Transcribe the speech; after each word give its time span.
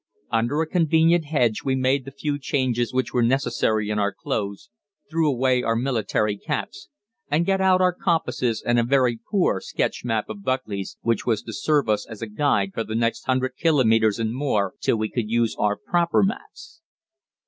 Under 0.31 0.63
a 0.63 0.67
convenient 0.67 1.25
hedge 1.25 1.61
we 1.63 1.75
made 1.75 2.05
the 2.05 2.11
few 2.11 2.39
changes 2.39 2.91
which 2.91 3.13
were 3.13 3.21
necessary 3.21 3.91
in 3.91 3.99
our 3.99 4.11
clothes, 4.11 4.71
threw 5.11 5.29
away 5.29 5.61
our 5.61 5.75
military 5.75 6.37
caps, 6.39 6.89
and 7.29 7.45
got 7.45 7.61
out 7.61 7.81
our 7.81 7.93
compasses 7.93 8.63
and 8.65 8.79
a 8.79 8.83
very 8.83 9.19
poor 9.29 9.61
sketch 9.61 10.03
map 10.03 10.25
of 10.27 10.41
Buckley's, 10.41 10.97
which 11.01 11.27
was 11.27 11.43
to 11.43 11.53
serve 11.53 11.87
us 11.87 12.07
as 12.07 12.23
a 12.23 12.27
guide 12.27 12.71
for 12.73 12.83
the 12.83 12.95
next 12.95 13.25
hundred 13.25 13.55
kilometres 13.57 14.17
and 14.17 14.33
more, 14.33 14.73
till 14.79 14.97
we 14.97 15.07
could 15.07 15.29
use 15.29 15.55
our 15.59 15.77
proper 15.77 16.23
maps. 16.23 16.81